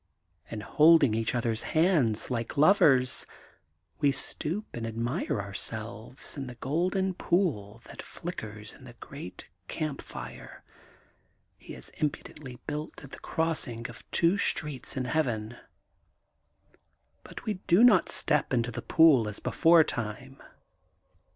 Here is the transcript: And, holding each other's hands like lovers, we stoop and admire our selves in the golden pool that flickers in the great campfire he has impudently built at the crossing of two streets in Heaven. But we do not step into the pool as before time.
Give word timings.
And, 0.49 0.63
holding 0.63 1.13
each 1.13 1.35
other's 1.35 1.61
hands 1.61 2.31
like 2.31 2.57
lovers, 2.57 3.27
we 3.99 4.09
stoop 4.11 4.65
and 4.73 4.87
admire 4.87 5.39
our 5.39 5.53
selves 5.53 6.35
in 6.35 6.47
the 6.47 6.55
golden 6.55 7.13
pool 7.13 7.83
that 7.85 8.01
flickers 8.01 8.73
in 8.73 8.85
the 8.85 8.95
great 8.99 9.47
campfire 9.67 10.63
he 11.55 11.73
has 11.73 11.89
impudently 11.97 12.59
built 12.65 13.03
at 13.03 13.11
the 13.11 13.19
crossing 13.19 13.87
of 13.89 14.09
two 14.09 14.39
streets 14.39 14.97
in 14.97 15.05
Heaven. 15.05 15.55
But 17.23 17.45
we 17.45 17.59
do 17.67 17.83
not 17.83 18.09
step 18.09 18.53
into 18.55 18.71
the 18.71 18.81
pool 18.81 19.27
as 19.27 19.39
before 19.39 19.83
time. 19.83 20.41